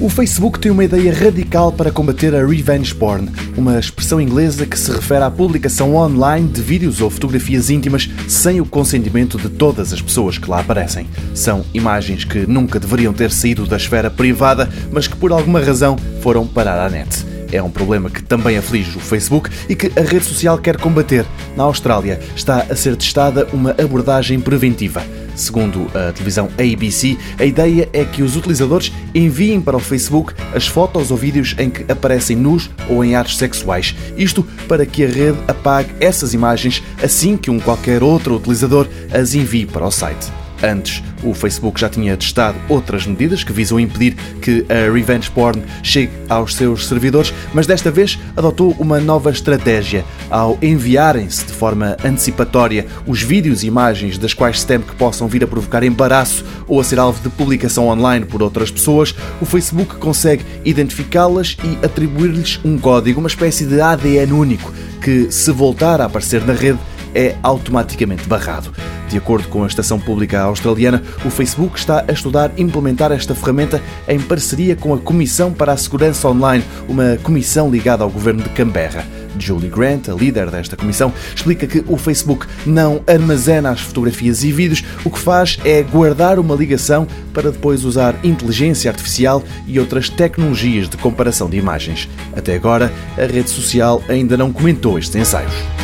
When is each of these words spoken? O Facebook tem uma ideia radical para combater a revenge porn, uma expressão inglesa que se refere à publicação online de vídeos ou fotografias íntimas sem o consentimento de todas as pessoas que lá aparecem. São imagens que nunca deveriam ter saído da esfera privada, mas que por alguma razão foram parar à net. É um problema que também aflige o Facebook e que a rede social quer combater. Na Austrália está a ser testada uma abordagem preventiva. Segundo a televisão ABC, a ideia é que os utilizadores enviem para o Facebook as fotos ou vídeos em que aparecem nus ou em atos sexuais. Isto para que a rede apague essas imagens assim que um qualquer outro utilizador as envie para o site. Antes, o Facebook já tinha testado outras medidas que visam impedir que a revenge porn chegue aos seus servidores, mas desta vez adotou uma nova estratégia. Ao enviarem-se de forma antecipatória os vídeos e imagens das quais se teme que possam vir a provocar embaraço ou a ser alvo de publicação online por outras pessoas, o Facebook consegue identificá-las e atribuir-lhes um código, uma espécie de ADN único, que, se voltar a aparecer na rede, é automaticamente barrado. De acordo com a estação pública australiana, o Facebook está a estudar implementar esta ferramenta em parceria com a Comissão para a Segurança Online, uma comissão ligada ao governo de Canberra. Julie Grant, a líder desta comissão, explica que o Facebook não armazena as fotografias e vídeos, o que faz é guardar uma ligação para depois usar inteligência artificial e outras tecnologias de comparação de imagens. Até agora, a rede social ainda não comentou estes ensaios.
O 0.00 0.08
Facebook 0.08 0.60
tem 0.60 0.70
uma 0.70 0.84
ideia 0.84 1.12
radical 1.12 1.72
para 1.72 1.90
combater 1.90 2.32
a 2.32 2.46
revenge 2.46 2.94
porn, 2.94 3.28
uma 3.56 3.80
expressão 3.80 4.20
inglesa 4.20 4.64
que 4.64 4.78
se 4.78 4.92
refere 4.92 5.24
à 5.24 5.30
publicação 5.30 5.96
online 5.96 6.46
de 6.46 6.62
vídeos 6.62 7.00
ou 7.00 7.10
fotografias 7.10 7.68
íntimas 7.68 8.08
sem 8.28 8.60
o 8.60 8.64
consentimento 8.64 9.36
de 9.36 9.48
todas 9.48 9.92
as 9.92 10.00
pessoas 10.00 10.38
que 10.38 10.48
lá 10.48 10.60
aparecem. 10.60 11.08
São 11.34 11.64
imagens 11.74 12.22
que 12.22 12.46
nunca 12.46 12.78
deveriam 12.78 13.12
ter 13.12 13.32
saído 13.32 13.66
da 13.66 13.76
esfera 13.76 14.08
privada, 14.08 14.68
mas 14.92 15.08
que 15.08 15.16
por 15.16 15.32
alguma 15.32 15.58
razão 15.60 15.96
foram 16.22 16.46
parar 16.46 16.78
à 16.78 16.88
net. 16.88 17.27
É 17.50 17.62
um 17.62 17.70
problema 17.70 18.10
que 18.10 18.22
também 18.22 18.58
aflige 18.58 18.96
o 18.96 19.00
Facebook 19.00 19.50
e 19.68 19.74
que 19.74 19.90
a 19.98 20.02
rede 20.02 20.24
social 20.24 20.58
quer 20.58 20.76
combater. 20.76 21.24
Na 21.56 21.64
Austrália 21.64 22.20
está 22.36 22.66
a 22.68 22.76
ser 22.76 22.96
testada 22.96 23.48
uma 23.52 23.70
abordagem 23.70 24.38
preventiva. 24.40 25.02
Segundo 25.34 25.86
a 25.94 26.12
televisão 26.12 26.48
ABC, 26.58 27.16
a 27.38 27.44
ideia 27.44 27.88
é 27.92 28.04
que 28.04 28.22
os 28.22 28.36
utilizadores 28.36 28.92
enviem 29.14 29.60
para 29.60 29.76
o 29.76 29.80
Facebook 29.80 30.34
as 30.52 30.66
fotos 30.66 31.10
ou 31.10 31.16
vídeos 31.16 31.54
em 31.58 31.70
que 31.70 31.90
aparecem 31.90 32.36
nus 32.36 32.68
ou 32.88 33.04
em 33.04 33.14
atos 33.14 33.38
sexuais. 33.38 33.94
Isto 34.16 34.42
para 34.66 34.84
que 34.84 35.04
a 35.04 35.08
rede 35.08 35.38
apague 35.46 35.94
essas 36.00 36.34
imagens 36.34 36.82
assim 37.02 37.36
que 37.36 37.50
um 37.50 37.60
qualquer 37.60 38.02
outro 38.02 38.34
utilizador 38.34 38.88
as 39.12 39.34
envie 39.34 39.64
para 39.64 39.86
o 39.86 39.90
site. 39.90 40.26
Antes, 40.62 41.02
o 41.22 41.34
Facebook 41.34 41.80
já 41.80 41.88
tinha 41.88 42.16
testado 42.16 42.58
outras 42.68 43.06
medidas 43.06 43.44
que 43.44 43.52
visam 43.52 43.78
impedir 43.78 44.16
que 44.40 44.64
a 44.68 44.92
revenge 44.92 45.30
porn 45.30 45.62
chegue 45.82 46.12
aos 46.28 46.54
seus 46.54 46.86
servidores, 46.86 47.32
mas 47.52 47.66
desta 47.66 47.90
vez 47.90 48.18
adotou 48.36 48.74
uma 48.78 49.00
nova 49.00 49.30
estratégia. 49.30 50.04
Ao 50.30 50.58
enviarem-se 50.60 51.46
de 51.46 51.52
forma 51.52 51.96
antecipatória 52.04 52.86
os 53.06 53.22
vídeos 53.22 53.62
e 53.62 53.66
imagens 53.66 54.18
das 54.18 54.34
quais 54.34 54.60
se 54.60 54.66
teme 54.66 54.84
que 54.84 54.94
possam 54.94 55.28
vir 55.28 55.44
a 55.44 55.46
provocar 55.46 55.82
embaraço 55.82 56.44
ou 56.66 56.80
a 56.80 56.84
ser 56.84 56.98
alvo 56.98 57.22
de 57.22 57.28
publicação 57.28 57.88
online 57.88 58.26
por 58.26 58.42
outras 58.42 58.70
pessoas, 58.70 59.14
o 59.40 59.46
Facebook 59.46 59.96
consegue 59.96 60.44
identificá-las 60.64 61.56
e 61.62 61.84
atribuir-lhes 61.84 62.60
um 62.64 62.78
código, 62.78 63.20
uma 63.20 63.28
espécie 63.28 63.64
de 63.64 63.80
ADN 63.80 64.32
único, 64.32 64.72
que, 65.00 65.30
se 65.30 65.50
voltar 65.52 66.00
a 66.00 66.06
aparecer 66.06 66.44
na 66.44 66.52
rede, 66.52 66.78
é 67.14 67.36
automaticamente 67.42 68.28
barrado. 68.28 68.72
De 69.08 69.16
acordo 69.16 69.48
com 69.48 69.64
a 69.64 69.66
estação 69.66 69.98
pública 69.98 70.40
australiana, 70.40 71.02
o 71.24 71.30
Facebook 71.30 71.78
está 71.78 72.04
a 72.06 72.12
estudar 72.12 72.52
implementar 72.58 73.10
esta 73.10 73.34
ferramenta 73.34 73.80
em 74.06 74.20
parceria 74.20 74.76
com 74.76 74.92
a 74.92 74.98
Comissão 74.98 75.52
para 75.52 75.72
a 75.72 75.76
Segurança 75.76 76.28
Online, 76.28 76.62
uma 76.86 77.16
comissão 77.22 77.70
ligada 77.70 78.04
ao 78.04 78.10
governo 78.10 78.42
de 78.42 78.50
Canberra. 78.50 79.06
Julie 79.38 79.70
Grant, 79.70 80.08
a 80.08 80.14
líder 80.14 80.50
desta 80.50 80.76
comissão, 80.76 81.12
explica 81.34 81.66
que 81.66 81.82
o 81.86 81.96
Facebook 81.96 82.46
não 82.66 83.00
armazena 83.06 83.70
as 83.70 83.80
fotografias 83.80 84.42
e 84.42 84.52
vídeos, 84.52 84.84
o 85.04 85.10
que 85.10 85.18
faz 85.18 85.58
é 85.64 85.82
guardar 85.82 86.38
uma 86.38 86.54
ligação 86.54 87.06
para 87.32 87.50
depois 87.50 87.84
usar 87.84 88.14
inteligência 88.24 88.90
artificial 88.90 89.42
e 89.66 89.78
outras 89.78 90.08
tecnologias 90.08 90.88
de 90.88 90.96
comparação 90.96 91.48
de 91.48 91.56
imagens. 91.56 92.08
Até 92.36 92.54
agora, 92.56 92.92
a 93.16 93.24
rede 93.24 93.48
social 93.48 94.02
ainda 94.08 94.36
não 94.36 94.52
comentou 94.52 94.98
estes 94.98 95.16
ensaios. 95.16 95.77